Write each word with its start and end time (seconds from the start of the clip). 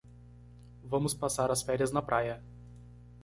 Vamos 0.81 1.13
passar 1.13 1.51
as 1.51 1.61
férias 1.61 1.91
na 1.91 2.01
praia 2.01 2.41